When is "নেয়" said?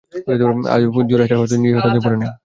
2.21-2.33